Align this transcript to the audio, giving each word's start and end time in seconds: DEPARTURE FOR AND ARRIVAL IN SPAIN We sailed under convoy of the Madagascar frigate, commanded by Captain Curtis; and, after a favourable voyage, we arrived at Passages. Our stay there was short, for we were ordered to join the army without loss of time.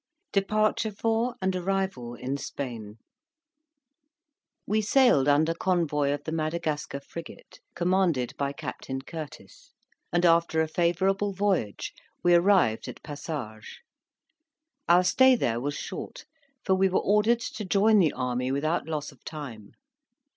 DEPARTURE 0.33 0.93
FOR 0.93 1.35
AND 1.43 1.55
ARRIVAL 1.55 2.15
IN 2.15 2.35
SPAIN 2.35 2.97
We 4.65 4.81
sailed 4.81 5.27
under 5.27 5.53
convoy 5.53 6.11
of 6.11 6.23
the 6.23 6.31
Madagascar 6.31 6.99
frigate, 6.99 7.59
commanded 7.75 8.33
by 8.35 8.51
Captain 8.51 9.03
Curtis; 9.03 9.73
and, 10.11 10.25
after 10.25 10.59
a 10.59 10.67
favourable 10.67 11.33
voyage, 11.33 11.93
we 12.23 12.33
arrived 12.33 12.87
at 12.87 13.03
Passages. 13.03 13.77
Our 14.89 15.03
stay 15.03 15.35
there 15.35 15.59
was 15.61 15.75
short, 15.75 16.25
for 16.65 16.73
we 16.73 16.89
were 16.89 16.97
ordered 17.01 17.41
to 17.41 17.63
join 17.63 17.99
the 17.99 18.13
army 18.13 18.51
without 18.51 18.87
loss 18.87 19.11
of 19.11 19.23
time. 19.23 19.73